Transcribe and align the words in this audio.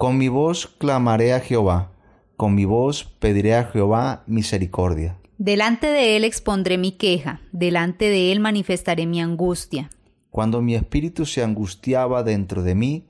Con 0.00 0.16
mi 0.16 0.28
voz 0.28 0.66
clamaré 0.66 1.34
a 1.34 1.40
Jehová, 1.40 1.92
con 2.38 2.54
mi 2.54 2.64
voz 2.64 3.04
pediré 3.04 3.54
a 3.54 3.64
Jehová 3.64 4.24
misericordia. 4.26 5.18
Delante 5.36 5.88
de 5.88 6.16
él 6.16 6.24
expondré 6.24 6.78
mi 6.78 6.92
queja, 6.92 7.42
delante 7.52 8.06
de 8.06 8.32
él 8.32 8.40
manifestaré 8.40 9.04
mi 9.04 9.20
angustia. 9.20 9.90
Cuando 10.30 10.62
mi 10.62 10.74
espíritu 10.74 11.26
se 11.26 11.42
angustiaba 11.42 12.22
dentro 12.22 12.62
de 12.62 12.74
mí, 12.74 13.08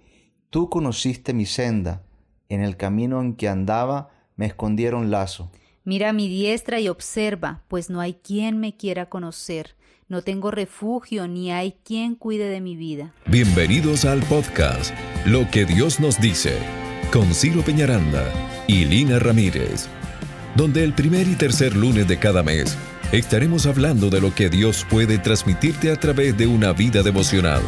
tú 0.50 0.68
conociste 0.68 1.32
mi 1.32 1.46
senda, 1.46 2.02
en 2.48 2.60
el 2.60 2.76
camino 2.76 3.20
en 3.20 3.34
que 3.34 3.48
andaba 3.48 4.10
me 4.34 4.46
escondieron 4.46 5.12
lazo. 5.12 5.52
Mira 5.90 6.12
mi 6.12 6.28
diestra 6.28 6.78
y 6.78 6.86
observa, 6.86 7.64
pues 7.66 7.90
no 7.90 8.00
hay 8.00 8.14
quien 8.14 8.60
me 8.60 8.76
quiera 8.76 9.06
conocer. 9.06 9.74
No 10.06 10.22
tengo 10.22 10.52
refugio 10.52 11.26
ni 11.26 11.50
hay 11.50 11.74
quien 11.84 12.14
cuide 12.14 12.48
de 12.48 12.60
mi 12.60 12.76
vida. 12.76 13.12
Bienvenidos 13.26 14.04
al 14.04 14.20
podcast 14.20 14.94
Lo 15.26 15.50
que 15.50 15.64
Dios 15.64 15.98
nos 15.98 16.20
dice, 16.20 16.56
con 17.12 17.34
Ciro 17.34 17.62
Peñaranda 17.62 18.24
y 18.68 18.84
Lina 18.84 19.18
Ramírez, 19.18 19.88
donde 20.54 20.84
el 20.84 20.92
primer 20.92 21.26
y 21.26 21.34
tercer 21.34 21.74
lunes 21.74 22.06
de 22.06 22.20
cada 22.20 22.44
mes 22.44 22.78
estaremos 23.10 23.66
hablando 23.66 24.10
de 24.10 24.20
lo 24.20 24.32
que 24.32 24.48
Dios 24.48 24.86
puede 24.88 25.18
transmitirte 25.18 25.90
a 25.90 25.96
través 25.96 26.38
de 26.38 26.46
una 26.46 26.72
vida 26.72 27.02
devocional. 27.02 27.62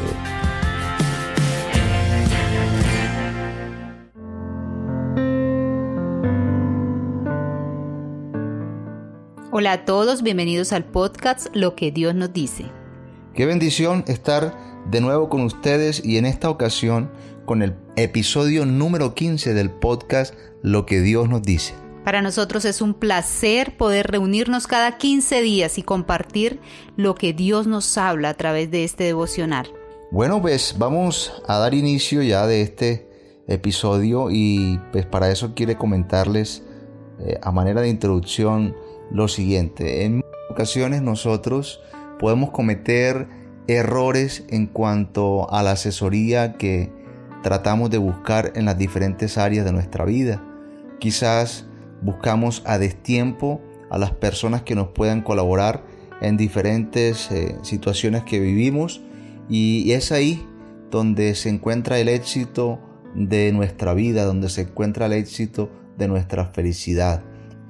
Hola 9.62 9.75
a 9.75 9.84
todos, 9.84 10.25
bienvenidos 10.25 10.73
al 10.73 10.83
podcast 10.83 11.47
Lo 11.55 11.77
que 11.77 11.93
Dios 11.93 12.16
nos 12.16 12.33
dice. 12.33 12.65
Qué 13.33 13.47
bendición 13.47 14.02
estar 14.09 14.52
de 14.91 15.01
nuevo 15.01 15.29
con 15.29 15.43
ustedes 15.43 16.05
y 16.05 16.16
en 16.19 16.27
esta 16.27 16.51
ocasión 16.51 17.12
con 17.45 17.62
el 17.62 17.77
episodio 17.95 18.66
número 18.66 19.15
15 19.15 19.55
del 19.55 19.71
podcast 19.71 20.35
Lo 20.62 20.85
que 20.85 21.01
Dios 21.01 21.29
nos 21.29 21.43
dice. 21.43 21.75
Para 22.05 22.23
nosotros 22.23 22.65
es 22.65 22.83
un 22.83 22.93
placer 22.93 23.77
poder 23.77 24.09
reunirnos 24.09 24.66
cada 24.66 24.99
15 24.99 25.43
días 25.43 25.79
y 25.79 25.85
compartir 25.85 26.59
lo 26.96 27.15
que 27.15 27.33
Dios 27.33 27.68
nos 27.68 27.96
habla 27.96 28.30
a 28.30 28.35
través 28.35 28.68
de 28.73 28.83
este 28.83 29.05
devocional. 29.05 29.68
Bueno, 30.10 30.43
pues 30.43 30.74
vamos 30.77 31.40
a 31.46 31.59
dar 31.59 31.73
inicio 31.73 32.21
ya 32.23 32.49
de 32.49 32.63
este 32.63 33.09
episodio 33.46 34.27
y 34.29 34.80
pues 34.90 35.07
para 35.07 35.30
eso 35.30 35.55
quiere 35.55 35.77
comentarles 35.77 36.65
eh, 37.21 37.38
a 37.40 37.52
manera 37.52 37.80
de 37.80 37.90
introducción 37.90 38.74
lo 39.13 39.29
siguiente. 39.29 40.05
En 40.05 40.24
ocasiones 40.51 41.02
nosotros 41.02 41.80
podemos 42.18 42.51
cometer 42.51 43.29
errores 43.66 44.45
en 44.49 44.66
cuanto 44.66 45.52
a 45.52 45.63
la 45.63 45.73
asesoría 45.73 46.55
que 46.55 46.91
tratamos 47.43 47.90
de 47.90 47.99
buscar 47.99 48.52
en 48.55 48.65
las 48.65 48.79
diferentes 48.79 49.38
áreas 49.38 49.65
de 49.65 49.73
nuestra 49.73 50.05
vida. 50.05 50.43
Quizás 50.99 51.66
buscamos 52.01 52.63
a 52.66 52.79
destiempo 52.79 53.60
a 53.90 53.99
las 53.99 54.13
personas 54.13 54.63
que 54.63 54.74
nos 54.74 54.88
puedan 54.88 55.23
colaborar 55.23 55.85
en 56.21 56.37
diferentes 56.37 57.30
eh, 57.30 57.57
situaciones 57.63 58.23
que 58.23 58.40
vivimos 58.40 59.02
y 59.49 59.90
es 59.93 60.13
ahí 60.13 60.46
donde 60.90 61.35
se 61.35 61.49
encuentra 61.49 61.99
el 61.99 62.09
éxito 62.09 62.79
de 63.15 63.52
nuestra 63.52 63.93
vida, 63.93 64.25
donde 64.25 64.49
se 64.49 64.62
encuentra 64.62 65.06
el 65.06 65.12
éxito 65.12 65.71
de 65.99 66.09
nuestra 66.09 66.47
felicidad 66.47 67.22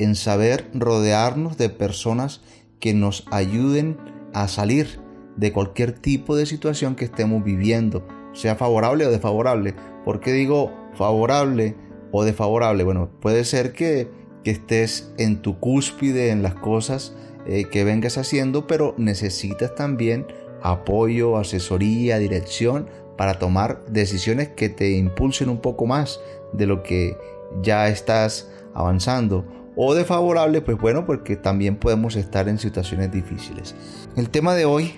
en 0.03 0.17
saber 0.17 0.69
rodearnos 0.75 1.57
de 1.57 1.69
personas 1.69 2.41
que 2.81 2.95
nos 2.95 3.25
ayuden 3.31 3.97
a 4.35 4.49
salir 4.49 5.01
de 5.37 5.53
cualquier 5.53 5.93
tipo 5.93 6.37
de 6.37 6.47
situación 6.47 6.97
que 6.97 7.05
estemos 7.05 7.45
viviendo, 7.45 8.07
sea 8.33 8.57
favorable 8.57 9.07
o 9.07 9.11
desfavorable. 9.11 9.75
¿Por 10.05 10.21
qué 10.21 10.33
digo 10.33 10.73
favorable 10.95 11.77
o 12.11 12.25
desfavorable? 12.25 12.85
Bueno, 12.85 13.11
puede 13.21 13.45
ser 13.45 13.73
que, 13.73 14.11
estés 14.45 15.13
en 15.19 15.41
tu 15.41 15.61
cúspide 15.61 16.31
en 16.31 16.43
las 16.43 16.55
cosas 16.55 17.15
eh, 17.47 17.67
que 17.71 17.85
vengas 17.85 18.19
haciendo, 18.19 18.67
pero 18.67 18.93
necesitas 18.99 19.77
también 19.77 20.27
apoyo, 20.63 21.37
asesoría, 21.37 22.19
dirección 22.19 22.89
para 23.17 23.39
tomar 23.39 23.87
decisiones 23.87 24.49
que 24.49 24.69
te 24.69 24.91
impulsen 24.91 25.49
un 25.49 25.61
poco 25.61 25.87
más 25.87 26.19
de 26.53 26.67
lo 26.67 26.83
que 26.83 27.17
ya 27.63 27.87
estás 27.87 28.51
avanzando 28.75 29.45
o 29.77 29.95
de 29.95 30.05
favorable, 30.05 30.61
pues 30.61 30.79
bueno, 30.79 31.07
porque 31.07 31.37
también 31.37 31.77
podemos 31.77 32.17
estar 32.17 32.49
en 32.49 32.59
situaciones 32.59 33.11
difíciles. 33.11 33.75
El 34.17 34.31
tema 34.31 34.55
de 34.55 34.65
hoy, 34.65 34.95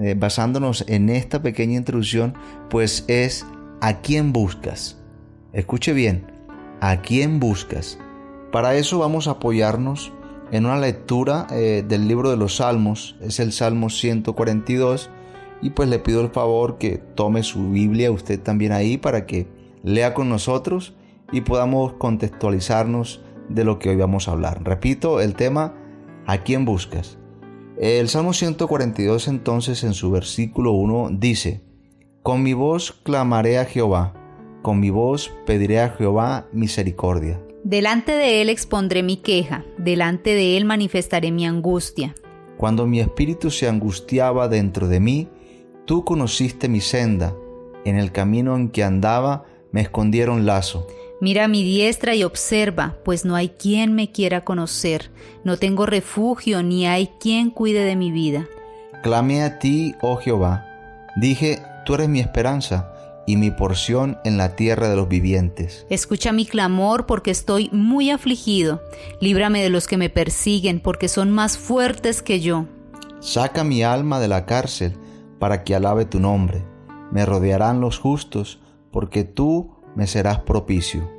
eh, 0.00 0.14
basándonos 0.16 0.84
en 0.88 1.08
esta 1.08 1.42
pequeña 1.42 1.76
introducción, 1.76 2.34
pues 2.68 3.04
es 3.08 3.46
¿a 3.80 4.00
quién 4.00 4.32
buscas? 4.32 4.98
Escuche 5.52 5.92
bien, 5.92 6.26
¿a 6.80 7.00
quién 7.00 7.40
buscas? 7.40 7.98
Para 8.50 8.74
eso 8.74 8.98
vamos 8.98 9.28
a 9.28 9.32
apoyarnos 9.32 10.12
en 10.50 10.66
una 10.66 10.78
lectura 10.78 11.46
eh, 11.50 11.82
del 11.86 12.06
libro 12.06 12.30
de 12.30 12.36
los 12.36 12.56
Salmos, 12.56 13.16
es 13.22 13.40
el 13.40 13.52
Salmo 13.52 13.88
142, 13.88 15.10
y 15.62 15.70
pues 15.70 15.88
le 15.88 15.98
pido 15.98 16.20
el 16.20 16.30
favor 16.30 16.76
que 16.76 16.98
tome 16.98 17.42
su 17.42 17.70
Biblia 17.70 18.10
usted 18.10 18.38
también 18.40 18.72
ahí 18.72 18.98
para 18.98 19.26
que 19.26 19.46
lea 19.82 20.12
con 20.12 20.28
nosotros 20.28 20.94
y 21.30 21.40
podamos 21.40 21.94
contextualizarnos 21.94 23.22
de 23.54 23.64
lo 23.64 23.78
que 23.78 23.90
hoy 23.90 23.96
vamos 23.96 24.28
a 24.28 24.32
hablar. 24.32 24.62
Repito, 24.64 25.20
el 25.20 25.34
tema, 25.34 25.74
¿a 26.26 26.38
quién 26.38 26.64
buscas? 26.64 27.18
El 27.78 28.08
Salmo 28.08 28.32
142 28.32 29.28
entonces 29.28 29.82
en 29.84 29.94
su 29.94 30.10
versículo 30.10 30.72
1 30.72 31.10
dice, 31.12 31.62
Con 32.22 32.42
mi 32.42 32.52
voz 32.52 32.92
clamaré 33.02 33.58
a 33.58 33.64
Jehová, 33.64 34.14
con 34.62 34.78
mi 34.78 34.90
voz 34.90 35.32
pediré 35.46 35.80
a 35.80 35.90
Jehová 35.90 36.46
misericordia. 36.52 37.40
Delante 37.64 38.12
de 38.12 38.42
él 38.42 38.50
expondré 38.50 39.02
mi 39.02 39.16
queja, 39.16 39.64
delante 39.78 40.34
de 40.34 40.56
él 40.56 40.64
manifestaré 40.64 41.30
mi 41.30 41.46
angustia. 41.46 42.14
Cuando 42.56 42.86
mi 42.86 43.00
espíritu 43.00 43.50
se 43.50 43.68
angustiaba 43.68 44.48
dentro 44.48 44.88
de 44.88 45.00
mí, 45.00 45.28
tú 45.84 46.04
conociste 46.04 46.68
mi 46.68 46.80
senda, 46.80 47.34
en 47.84 47.96
el 47.96 48.12
camino 48.12 48.56
en 48.56 48.68
que 48.68 48.84
andaba 48.84 49.44
me 49.72 49.80
escondieron 49.80 50.46
lazo 50.46 50.86
Mira 51.22 51.46
mi 51.46 51.62
diestra 51.62 52.16
y 52.16 52.24
observa, 52.24 52.96
pues 53.04 53.24
no 53.24 53.36
hay 53.36 53.50
quien 53.50 53.92
me 53.94 54.10
quiera 54.10 54.40
conocer, 54.40 55.12
no 55.44 55.56
tengo 55.56 55.86
refugio 55.86 56.64
ni 56.64 56.84
hay 56.84 57.10
quien 57.20 57.50
cuide 57.50 57.84
de 57.84 57.94
mi 57.94 58.10
vida. 58.10 58.48
Clamé 59.04 59.44
a 59.44 59.60
ti, 59.60 59.94
oh 60.02 60.16
Jehová, 60.16 60.66
dije, 61.14 61.62
tú 61.86 61.94
eres 61.94 62.08
mi 62.08 62.18
esperanza 62.18 62.92
y 63.24 63.36
mi 63.36 63.52
porción 63.52 64.18
en 64.24 64.36
la 64.36 64.56
tierra 64.56 64.88
de 64.88 64.96
los 64.96 65.06
vivientes. 65.06 65.86
Escucha 65.90 66.32
mi 66.32 66.44
clamor 66.44 67.06
porque 67.06 67.30
estoy 67.30 67.68
muy 67.70 68.10
afligido, 68.10 68.82
líbrame 69.20 69.62
de 69.62 69.70
los 69.70 69.86
que 69.86 69.98
me 69.98 70.10
persiguen 70.10 70.80
porque 70.80 71.06
son 71.06 71.30
más 71.30 71.56
fuertes 71.56 72.20
que 72.20 72.40
yo. 72.40 72.66
Saca 73.20 73.62
mi 73.62 73.84
alma 73.84 74.18
de 74.18 74.26
la 74.26 74.44
cárcel 74.44 74.94
para 75.38 75.62
que 75.62 75.76
alabe 75.76 76.04
tu 76.04 76.18
nombre. 76.18 76.64
Me 77.12 77.24
rodearán 77.24 77.80
los 77.80 78.00
justos 78.00 78.58
porque 78.90 79.22
tú 79.22 79.76
me 79.94 80.06
serás 80.06 80.40
propicio. 80.40 81.10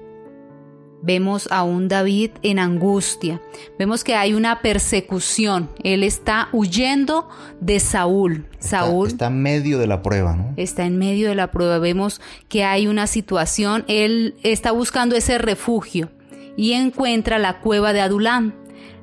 Vemos 1.06 1.50
a 1.52 1.64
un 1.64 1.90
David 1.90 2.32
en 2.44 2.60
angustia, 2.60 3.42
vemos 3.78 4.06
que 4.06 4.16
hay 4.16 4.34
una 4.34 4.62
persecución, 4.62 5.70
él 5.84 6.02
está 6.02 6.48
huyendo 6.54 7.28
de 7.60 7.82
Saúl. 7.82 8.48
Saúl 8.60 9.10
está, 9.10 9.28
en 9.28 9.42
medio 9.42 9.80
de 9.80 9.88
la 9.88 10.02
prueba, 10.02 10.34
¿no? 10.34 10.54
Está 10.56 10.86
en 10.86 10.98
medio 10.98 11.28
de 11.28 11.36
la 11.36 11.52
prueba, 11.52 11.78
vemos 11.78 12.22
que 12.48 12.64
hay 12.64 12.88
una 12.88 13.08
situación, 13.08 13.84
él 13.90 14.36
está 14.44 14.72
buscando 14.72 15.18
ese 15.18 15.38
refugio 15.38 16.10
y 16.56 16.72
encuentra 16.72 17.38
la 17.38 17.60
cueva 17.60 17.92
de 17.92 18.00
Adulam. 18.00 18.54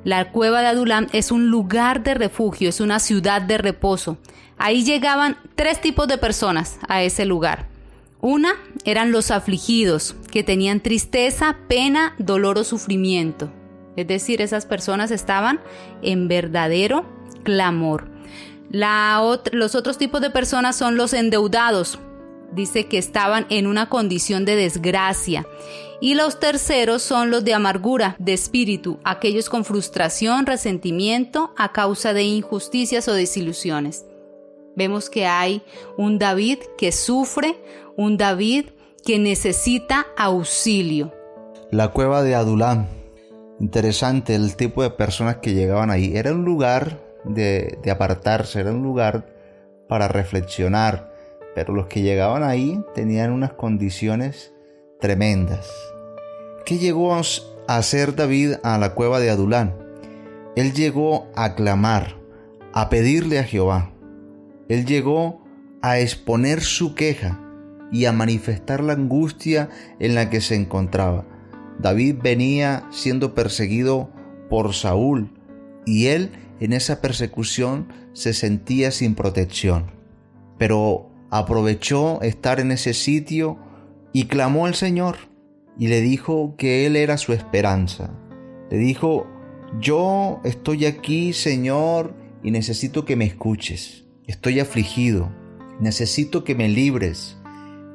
La 0.03 0.30
cueva 0.30 0.62
de 0.62 0.69
Adulam 0.69 1.06
es 1.12 1.30
un 1.30 1.50
lugar 1.50 2.03
de 2.03 2.14
refugio, 2.14 2.70
es 2.70 2.80
una 2.80 2.98
ciudad 2.98 3.42
de 3.42 3.59
reposo. 3.59 4.16
Ahí 4.56 4.84
llegaban 4.84 5.36
tres 5.54 5.82
tipos 5.82 6.09
de 6.09 6.16
personas 6.16 6.78
a 6.88 7.03
ese 7.03 7.26
lugar. 7.26 7.69
Una 8.22 8.54
eran 8.84 9.12
los 9.12 9.31
afligidos, 9.31 10.14
que 10.31 10.42
tenían 10.44 10.81
tristeza, 10.81 11.56
pena, 11.68 12.15
dolor 12.18 12.59
o 12.59 12.65
sufrimiento. 12.65 13.50
Es 13.97 14.06
decir, 14.06 14.42
esas 14.42 14.66
personas 14.66 15.10
estaban 15.10 15.60
en 16.03 16.28
verdadero 16.28 17.06
clamor. 17.42 18.10
los 18.71 19.74
otros 19.74 19.98
tipos 19.98 20.21
de 20.21 20.30
personas 20.30 20.77
son 20.77 20.97
los 20.97 21.12
endeudados. 21.15 21.98
Dice 22.53 22.86
que 22.86 22.98
estaban 22.98 23.47
en 23.48 23.66
una 23.66 23.89
condición 23.89 24.45
de 24.45 24.56
desgracia. 24.56 25.47
Y 26.03 26.15
los 26.15 26.41
terceros 26.41 27.03
son 27.03 27.30
los 27.30 27.45
de 27.45 27.54
amargura, 27.54 28.16
de 28.18 28.33
espíritu, 28.33 28.98
aquellos 29.04 29.48
con 29.48 29.65
frustración, 29.65 30.47
resentimiento 30.47 31.53
a 31.56 31.72
causa 31.72 32.12
de 32.12 32.22
injusticias 32.22 33.06
o 33.09 33.12
desilusiones. 33.12 34.04
Vemos 34.77 35.11
que 35.11 35.27
hay 35.27 35.63
un 35.97 36.19
David 36.19 36.59
que 36.78 36.93
sufre, 36.93 37.57
un 37.97 38.17
David 38.17 38.67
que 39.05 39.19
necesita 39.19 40.07
auxilio. 40.17 41.13
La 41.71 41.89
cueva 41.89 42.22
de 42.22 42.34
Adulam. 42.34 42.87
Interesante 43.61 44.34
el 44.34 44.57
tipo 44.57 44.83
de 44.83 44.91
personas 44.91 45.37
que 45.37 45.55
llegaban 45.55 45.91
ahí. 45.91 46.17
Era 46.17 46.33
un 46.33 46.45
lugar 46.45 46.99
de, 47.25 47.78
apartarse, 47.91 48.61
era 48.61 48.72
un 48.72 48.83
lugar 48.83 49.27
para 49.89 50.09
reflexionar. 50.09 51.13
Pero 51.55 51.75
los 51.75 51.87
que 51.87 52.03
llegaban 52.03 52.43
ahí 52.43 52.81
tenían 52.95 53.33
unas 53.33 53.53
condiciones 53.53 54.55
tremendas. 55.01 55.69
¿Qué 56.65 56.78
llegó 56.78 57.15
a 57.15 57.22
hacer 57.67 58.15
David 58.15 58.55
a 58.63 58.78
la 58.78 58.95
cueva 58.95 59.19
de 59.19 59.31
Adulán? 59.31 59.77
Él 60.57 60.72
llegó 60.72 61.28
a 61.34 61.55
clamar, 61.55 62.17
a 62.72 62.89
pedirle 62.89 63.39
a 63.39 63.45
Jehová. 63.45 63.93
Él 64.71 64.87
llegó 64.87 65.43
a 65.83 65.99
exponer 65.99 66.61
su 66.61 66.95
queja 66.95 67.41
y 67.91 68.05
a 68.05 68.13
manifestar 68.13 68.84
la 68.84 68.93
angustia 68.93 69.69
en 69.99 70.15
la 70.15 70.31
que 70.31 70.41
se 70.41 70.55
encontraba. 70.55 71.27
David 71.81 72.19
venía 72.22 72.87
siendo 72.93 73.34
perseguido 73.34 74.11
por 74.49 74.72
Saúl 74.72 75.33
y 75.84 76.07
él 76.07 76.31
en 76.61 76.72
esa 76.72 77.01
persecución 77.01 77.89
se 78.13 78.33
sentía 78.33 78.93
sin 78.93 79.17
protección. 79.17 79.91
Pero 80.57 81.11
aprovechó 81.31 82.22
estar 82.22 82.61
en 82.61 82.71
ese 82.71 82.95
sitio 82.95 83.59
y 84.13 84.27
clamó 84.27 84.67
al 84.67 84.77
Señor 84.77 85.17
y 85.77 85.89
le 85.89 86.01
dijo 86.01 86.55
que 86.57 86.87
Él 86.87 86.95
era 86.95 87.17
su 87.17 87.33
esperanza. 87.33 88.15
Le 88.71 88.78
dijo, 88.78 89.27
yo 89.81 90.41
estoy 90.45 90.84
aquí, 90.84 91.33
Señor, 91.33 92.15
y 92.45 92.53
necesito 92.53 93.05
que 93.05 93.17
me 93.17 93.25
escuches. 93.25 94.05
Estoy 94.30 94.60
afligido, 94.60 95.28
necesito 95.80 96.44
que 96.44 96.54
me 96.54 96.68
libres, 96.68 97.36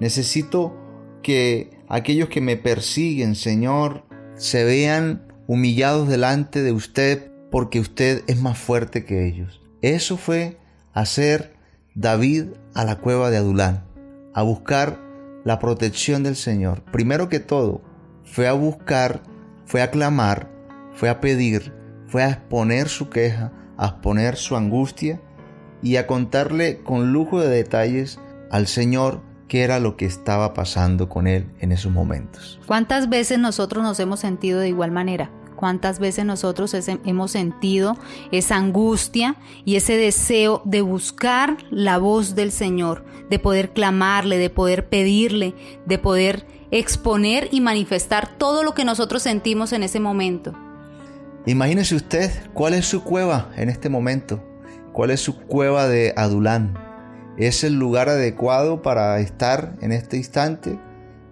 necesito 0.01 0.75
que 1.23 1.69
aquellos 1.87 2.27
que 2.27 2.41
me 2.41 2.57
persiguen, 2.57 3.35
Señor, 3.35 4.03
se 4.35 4.65
vean 4.65 5.31
humillados 5.47 6.09
delante 6.09 6.61
de 6.61 6.73
usted 6.73 7.31
porque 7.49 7.79
usted 7.79 8.25
es 8.27 8.41
más 8.41 8.57
fuerte 8.57 9.05
que 9.05 9.25
ellos. 9.25 9.61
Eso 9.81 10.17
fue 10.17 10.57
hacer 10.91 11.53
David 11.93 12.47
a 12.73 12.83
la 12.83 12.97
cueva 12.97 13.29
de 13.29 13.37
Adulán, 13.37 13.85
a 14.33 14.41
buscar 14.41 14.99
la 15.45 15.57
protección 15.57 16.23
del 16.23 16.35
Señor. 16.35 16.83
Primero 16.91 17.29
que 17.29 17.39
todo, 17.39 17.81
fue 18.25 18.49
a 18.49 18.53
buscar, 18.53 19.23
fue 19.65 19.81
a 19.81 19.89
clamar, 19.89 20.51
fue 20.95 21.07
a 21.07 21.21
pedir, 21.21 21.73
fue 22.07 22.23
a 22.23 22.29
exponer 22.31 22.89
su 22.89 23.09
queja, 23.09 23.53
a 23.77 23.85
exponer 23.85 24.35
su 24.35 24.57
angustia 24.57 25.21
y 25.85 25.97
a 25.97 26.07
contarle 26.07 26.79
con 26.79 27.13
lujo 27.13 27.39
de 27.39 27.47
detalles 27.47 28.19
al 28.49 28.65
Señor 28.65 29.21
qué 29.47 29.61
era 29.61 29.79
lo 29.79 29.97
que 29.97 30.05
estaba 30.05 30.55
pasando 30.55 31.07
con 31.09 31.27
él 31.27 31.45
en 31.59 31.71
esos 31.71 31.91
momentos. 31.91 32.59
¿Cuántas 32.65 33.07
veces 33.07 33.37
nosotros 33.37 33.83
nos 33.83 33.99
hemos 33.99 34.19
sentido 34.19 34.59
de 34.59 34.69
igual 34.69 34.89
manera? 34.89 35.29
¿Cuántas 35.55 35.99
veces 35.99 36.25
nosotros 36.25 36.75
hemos 37.05 37.31
sentido 37.31 37.97
esa 38.31 38.55
angustia 38.55 39.35
y 39.63 39.75
ese 39.75 39.95
deseo 39.95 40.63
de 40.65 40.81
buscar 40.81 41.57
la 41.69 41.99
voz 41.99 42.33
del 42.33 42.51
Señor, 42.51 43.05
de 43.29 43.37
poder 43.37 43.71
clamarle, 43.71 44.39
de 44.39 44.49
poder 44.49 44.89
pedirle, 44.89 45.53
de 45.85 45.99
poder 45.99 46.47
exponer 46.71 47.47
y 47.51 47.61
manifestar 47.61 48.37
todo 48.39 48.63
lo 48.63 48.73
que 48.73 48.85
nosotros 48.85 49.21
sentimos 49.21 49.71
en 49.71 49.83
ese 49.83 49.99
momento? 49.99 50.51
Imagínese 51.45 51.93
usted 51.93 52.31
cuál 52.55 52.73
es 52.73 52.87
su 52.87 53.03
cueva 53.03 53.51
en 53.55 53.69
este 53.69 53.87
momento, 53.87 54.43
cuál 54.95 55.11
es 55.11 55.19
su 55.19 55.37
cueva 55.37 55.87
de 55.87 56.13
Adulán. 56.15 56.73
¿Es 57.37 57.65
el 57.65 57.73
lugar 57.73 58.07
adecuado 58.07 58.81
para 58.81 59.19
estar 59.19 59.73
en 59.81 59.91
este 59.91 60.15
instante? 60.15 60.79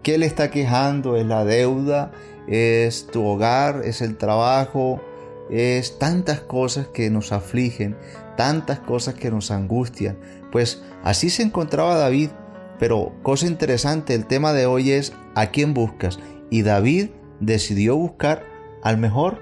¿Qué 0.04 0.18
le 0.18 0.26
está 0.26 0.52
quejando? 0.52 1.16
¿Es 1.16 1.26
la 1.26 1.46
deuda? 1.46 2.12
es 2.48 3.08
tu 3.08 3.26
hogar, 3.26 3.84
es 3.86 4.02
el 4.02 4.18
trabajo, 4.18 5.02
es 5.50 5.98
tantas 5.98 6.42
cosas 6.42 6.88
que 6.88 7.10
nos 7.10 7.32
afligen, 7.32 7.96
tantas 8.36 8.80
cosas 8.80 9.14
que 9.14 9.32
nos 9.32 9.52
angustian. 9.52 10.18
Pues 10.52 10.84
así 11.04 11.30
se 11.30 11.44
encontraba 11.44 11.96
David. 11.96 12.32
Pero 12.80 13.14
cosa 13.22 13.48
interesante, 13.48 14.14
el 14.14 14.26
tema 14.26 14.52
de 14.52 14.66
hoy 14.66 14.92
es 14.92 15.14
¿a 15.36 15.48
quién 15.48 15.74
buscas? 15.74 16.20
Y 16.50 16.64
David 16.64 17.12
decidió 17.40 17.96
buscar 17.96 18.44
al 18.82 18.98
mejor, 18.98 19.40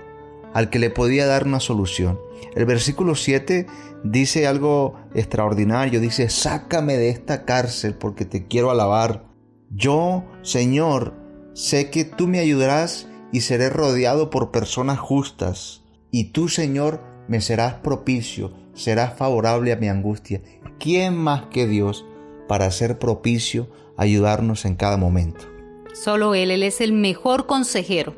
al 0.54 0.70
que 0.70 0.80
le 0.80 0.90
podía 0.90 1.26
dar 1.26 1.46
una 1.46 1.60
solución. 1.60 2.20
El 2.56 2.66
versículo 2.66 3.16
7 3.16 3.68
dice 4.04 4.48
algo 4.48 4.96
extraordinario, 5.14 6.00
dice, 6.00 6.30
sácame 6.30 6.98
de 6.98 7.10
esta 7.10 7.46
cárcel 7.46 7.96
porque 7.96 8.26
te 8.26 8.48
quiero 8.48 8.72
alabar. 8.72 9.26
Yo, 9.70 10.26
Señor, 10.42 11.22
Sé 11.54 11.90
que 11.90 12.06
tú 12.06 12.28
me 12.28 12.40
ayudarás 12.40 13.10
y 13.34 13.42
seré 13.42 13.70
rodeado 13.70 14.30
por 14.30 14.52
personas 14.52 15.00
justas. 15.00 15.84
Y 16.10 16.32
tú, 16.32 16.48
Señor, 16.48 17.02
me 17.28 17.42
serás 17.42 17.76
propicio, 17.76 18.54
serás 18.74 19.18
favorable 19.18 19.74
a 19.74 19.76
mi 19.76 19.90
angustia. 19.90 20.42
¿Quién 20.80 21.16
más 21.16 21.48
que 21.48 21.68
Dios 21.68 22.06
para 22.48 22.72
ser 22.72 23.00
propicio, 23.00 23.70
ayudarnos 23.98 24.64
en 24.64 24.76
cada 24.76 24.96
momento? 24.96 25.46
Solo 25.94 26.36
Él, 26.36 26.52
Él 26.52 26.64
es 26.64 26.80
el 26.80 26.94
mejor 26.94 27.48
consejero. 27.48 28.16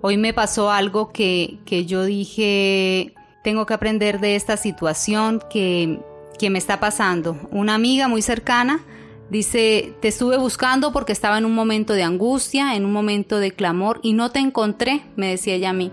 Hoy 0.00 0.16
me 0.16 0.32
pasó 0.32 0.70
algo 0.70 1.12
que, 1.12 1.58
que 1.64 1.86
yo 1.86 2.04
dije, 2.04 3.14
tengo 3.44 3.66
que 3.66 3.74
aprender 3.74 4.20
de 4.20 4.36
esta 4.36 4.56
situación 4.56 5.42
que, 5.50 6.00
que 6.38 6.50
me 6.50 6.58
está 6.58 6.80
pasando. 6.80 7.36
Una 7.50 7.74
amiga 7.74 8.08
muy 8.08 8.22
cercana 8.22 8.84
Dice, 9.32 9.94
te 10.00 10.08
estuve 10.08 10.36
buscando 10.36 10.92
porque 10.92 11.12
estaba 11.12 11.38
en 11.38 11.46
un 11.46 11.54
momento 11.54 11.94
de 11.94 12.02
angustia, 12.02 12.76
en 12.76 12.84
un 12.84 12.92
momento 12.92 13.38
de 13.38 13.52
clamor 13.52 13.98
y 14.02 14.12
no 14.12 14.30
te 14.30 14.40
encontré, 14.40 15.06
me 15.16 15.28
decía 15.28 15.54
ella 15.54 15.70
a 15.70 15.72
mí. 15.72 15.90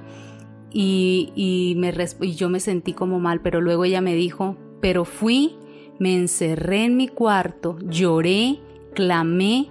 Y, 0.73 1.31
y, 1.37 1.75
me, 1.77 1.93
y 2.19 2.35
yo 2.35 2.49
me 2.49 2.59
sentí 2.59 2.91
como 2.91 3.21
mal, 3.21 3.39
pero 3.39 3.61
luego 3.61 3.85
ella 3.85 4.01
me 4.01 4.13
dijo, 4.13 4.57
pero 4.81 5.05
fui, 5.05 5.55
me 5.99 6.15
encerré 6.15 6.83
en 6.83 6.97
mi 6.97 7.07
cuarto, 7.07 7.77
lloré, 7.81 8.59
clamé 8.93 9.69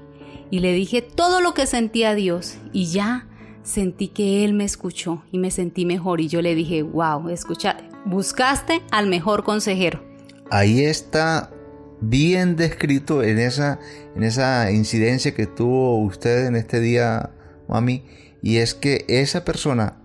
y 0.50 0.60
le 0.60 0.72
dije 0.72 1.02
todo 1.02 1.42
lo 1.42 1.52
que 1.52 1.66
sentía 1.66 2.08
a 2.08 2.14
Dios 2.14 2.56
y 2.72 2.86
ya 2.86 3.27
sentí 3.68 4.08
que 4.08 4.44
Él 4.44 4.54
me 4.54 4.64
escuchó 4.64 5.22
y 5.30 5.38
me 5.38 5.50
sentí 5.50 5.84
mejor 5.84 6.20
y 6.20 6.28
yo 6.28 6.42
le 6.42 6.54
dije, 6.54 6.82
wow, 6.82 7.28
escucha, 7.28 7.76
buscaste 8.06 8.82
al 8.90 9.06
mejor 9.06 9.44
consejero. 9.44 10.02
Ahí 10.50 10.82
está 10.82 11.50
bien 12.00 12.56
descrito 12.56 13.22
en 13.22 13.38
esa, 13.38 13.78
en 14.16 14.22
esa 14.22 14.70
incidencia 14.70 15.34
que 15.34 15.46
tuvo 15.46 15.98
usted 15.98 16.46
en 16.46 16.56
este 16.56 16.80
día, 16.80 17.30
mami, 17.68 18.04
y 18.42 18.56
es 18.56 18.74
que 18.74 19.04
esa 19.08 19.44
persona 19.44 19.98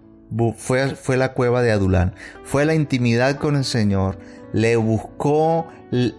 fue, 0.58 0.96
fue 0.96 1.16
la 1.16 1.34
cueva 1.34 1.62
de 1.62 1.72
Adulán, 1.72 2.16
fue 2.44 2.66
la 2.66 2.76
intimidad 2.76 3.38
con 3.38 3.56
el 3.56 3.64
Señor, 3.64 4.20
le 4.52 4.76
buscó, 4.76 5.68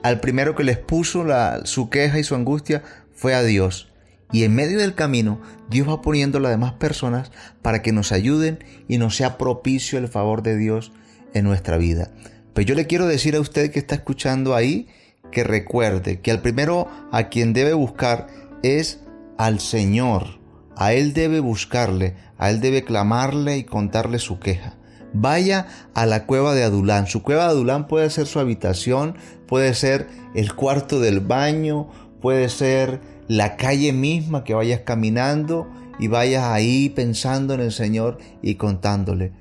al 0.03 0.21
primero 0.21 0.55
que 0.55 0.65
les 0.65 0.79
puso 0.79 1.25
la, 1.25 1.67
su 1.67 1.91
queja 1.91 2.19
y 2.19 2.25
su 2.25 2.35
angustia 2.35 2.83
fue 3.13 3.35
a 3.35 3.43
Dios. 3.43 3.91
Y 4.33 4.45
en 4.45 4.55
medio 4.55 4.79
del 4.79 4.95
camino, 4.95 5.41
Dios 5.71 5.89
va 5.89 6.03
poniendo 6.03 6.39
a 6.39 6.41
las 6.41 6.51
demás 6.51 6.73
personas 6.75 7.31
para 7.63 7.83
que 7.83 7.93
nos 7.93 8.13
ayuden 8.13 8.65
y 8.89 8.99
nos 8.99 9.17
sea 9.17 9.39
propicio 9.39 9.99
el 9.99 10.09
favor 10.09 10.43
de 10.43 10.57
Dios 10.57 10.93
en 11.35 11.45
nuestra 11.45 11.77
vida. 11.77 12.11
Pues 12.55 12.67
yo 12.67 12.75
le 12.75 12.87
quiero 12.87 13.07
decir 13.07 13.37
a 13.37 13.41
usted 13.41 13.71
que 13.71 13.79
está 13.79 13.97
escuchando 13.97 14.55
ahí, 14.55 14.89
que 15.31 15.45
recuerde 15.45 16.21
que 16.21 16.31
al 16.31 16.41
primero 16.41 16.89
a 17.11 17.29
quien 17.29 17.53
debe 17.53 17.75
buscar 17.75 18.29
es 18.63 19.01
al 19.39 19.61
Señor. 19.61 20.39
A 20.77 20.93
Él 20.93 21.13
debe 21.13 21.41
buscarle, 21.41 22.15
a 22.39 22.51
Él 22.51 22.61
debe 22.61 22.85
clamarle 22.85 23.59
y 23.59 23.65
contarle 23.65 24.19
su 24.19 24.39
queja. 24.39 24.77
Vaya 25.13 25.69
a 25.95 26.07
la 26.07 26.27
cueva 26.27 26.55
de 26.55 26.65
Adulán. 26.65 27.07
Su 27.07 27.23
cueva 27.23 27.45
de 27.45 27.51
Adulán 27.51 27.87
puede 27.87 28.11
ser 28.11 28.27
su 28.27 28.41
habitación, 28.41 29.17
puede 29.47 29.75
ser 29.75 30.09
el 30.35 30.55
cuarto 30.55 30.99
del 30.99 31.21
baño, 31.21 31.89
puede 32.21 32.49
ser 32.49 33.01
la 33.29 33.57
calle 33.57 33.93
misma 33.93 34.45
que 34.45 34.55
vayas 34.55 34.81
caminando 34.81 35.69
y 35.99 36.09
vayas 36.09 36.45
ahí 36.45 36.89
pensando 36.91 37.55
en 37.55 37.61
el 37.61 37.73
Señor 37.73 38.19
y 38.43 38.57
contándole. 38.57 39.33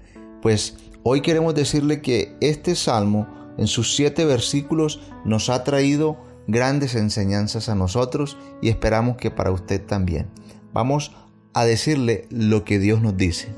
Pues 0.41 0.77
hoy 1.03 1.21
queremos 1.21 1.55
decirle 1.55 2.01
que 2.01 2.35
este 2.41 2.75
salmo 2.75 3.27
en 3.57 3.67
sus 3.67 3.95
siete 3.95 4.25
versículos 4.25 5.01
nos 5.25 5.49
ha 5.49 5.63
traído 5.63 6.17
grandes 6.47 6.95
enseñanzas 6.95 7.69
a 7.69 7.75
nosotros 7.75 8.37
y 8.61 8.69
esperamos 8.69 9.17
que 9.17 9.31
para 9.31 9.51
usted 9.51 9.81
también. 9.81 10.27
Vamos 10.73 11.11
a 11.53 11.65
decirle 11.65 12.27
lo 12.29 12.63
que 12.65 12.79
Dios 12.79 13.01
nos 13.01 13.15
dice. 13.15 13.49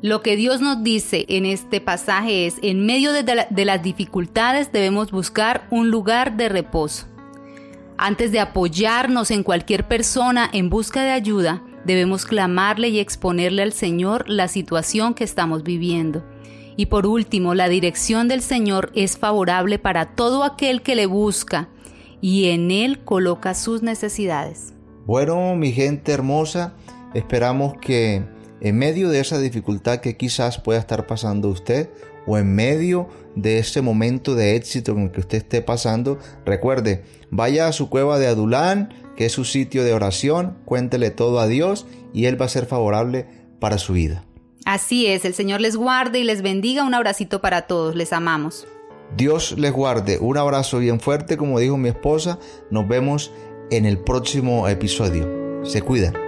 Lo 0.00 0.22
que 0.22 0.36
Dios 0.36 0.60
nos 0.60 0.84
dice 0.84 1.24
en 1.28 1.44
este 1.44 1.80
pasaje 1.80 2.46
es, 2.46 2.56
en 2.62 2.86
medio 2.86 3.12
de, 3.12 3.24
de, 3.50 3.64
las 3.64 3.82
dificultades 3.82 4.70
debemos 4.70 5.10
buscar 5.10 5.66
un 5.70 5.90
lugar 5.90 6.36
de 6.36 6.48
reposo. 6.48 7.06
Antes 8.00 8.30
de 8.30 8.38
apoyarnos 8.38 9.32
en 9.32 9.42
cualquier 9.42 9.88
persona 9.88 10.48
en 10.52 10.70
busca 10.70 11.02
de 11.02 11.10
ayuda, 11.10 11.64
debemos 11.84 12.26
clamarle 12.26 12.90
y 12.90 13.00
exponerle 13.00 13.62
al 13.62 13.72
Señor 13.72 14.28
la 14.28 14.46
situación 14.46 15.14
que 15.14 15.24
estamos 15.24 15.64
viviendo. 15.64 16.24
Y 16.76 16.86
por 16.86 17.06
último, 17.06 17.54
la 17.54 17.68
dirección 17.68 18.28
del 18.28 18.40
Señor 18.40 18.92
es 18.94 19.18
favorable 19.18 19.80
para 19.80 20.14
todo 20.14 20.44
aquel 20.44 20.82
que 20.82 20.94
le 20.94 21.06
busca 21.06 21.70
y 22.20 22.50
en 22.50 22.70
Él 22.70 23.02
coloca 23.04 23.54
sus 23.54 23.82
necesidades. 23.82 24.74
Bueno, 25.04 25.56
mi 25.56 25.72
gente 25.72 26.12
hermosa, 26.12 26.74
esperamos 27.14 27.74
que 27.80 28.22
en 28.60 28.78
medio 28.78 29.08
de 29.08 29.18
esa 29.18 29.40
dificultad 29.40 29.98
que 29.98 30.16
quizás 30.16 30.60
pueda 30.60 30.78
estar 30.78 31.08
pasando 31.08 31.48
usted 31.48 31.90
o 32.28 32.38
en 32.38 32.54
medio 32.54 33.08
de 33.34 33.58
ese 33.58 33.80
momento 33.80 34.34
de 34.34 34.54
éxito 34.54 34.92
en 34.92 35.04
el 35.04 35.10
que 35.10 35.20
usted 35.20 35.38
esté 35.38 35.62
pasando, 35.62 36.18
recuerde, 36.44 37.02
vaya 37.30 37.66
a 37.66 37.72
su 37.72 37.88
cueva 37.88 38.18
de 38.18 38.26
Adulán, 38.26 38.94
que 39.16 39.26
es 39.26 39.32
su 39.32 39.44
sitio 39.44 39.82
de 39.82 39.94
oración, 39.94 40.58
cuéntele 40.64 41.10
todo 41.10 41.40
a 41.40 41.48
Dios 41.48 41.86
y 42.12 42.26
Él 42.26 42.40
va 42.40 42.44
a 42.44 42.50
ser 42.50 42.66
favorable 42.66 43.26
para 43.58 43.78
su 43.78 43.94
vida. 43.94 44.24
Así 44.64 45.06
es, 45.06 45.24
el 45.24 45.32
Señor 45.32 45.62
les 45.62 45.76
guarde 45.76 46.18
y 46.18 46.24
les 46.24 46.42
bendiga. 46.42 46.84
Un 46.84 46.94
abracito 46.94 47.40
para 47.40 47.62
todos, 47.62 47.96
les 47.96 48.12
amamos. 48.12 48.66
Dios 49.16 49.56
les 49.56 49.72
guarde, 49.72 50.18
un 50.20 50.36
abrazo 50.36 50.78
bien 50.78 51.00
fuerte, 51.00 51.38
como 51.38 51.58
dijo 51.58 51.78
mi 51.78 51.88
esposa, 51.88 52.38
nos 52.70 52.86
vemos 52.86 53.32
en 53.70 53.86
el 53.86 53.98
próximo 53.98 54.68
episodio. 54.68 55.64
Se 55.64 55.80
cuidan. 55.80 56.27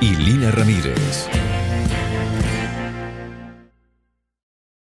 y 0.00 0.14
Lina 0.14 0.50
Ramírez. 0.50 1.47